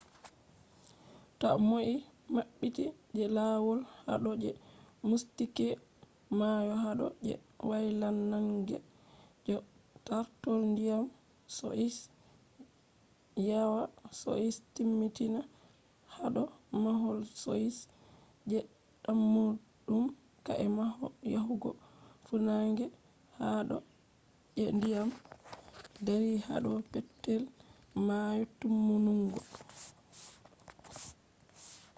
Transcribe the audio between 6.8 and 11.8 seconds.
hado je waylannange je tartol diyam be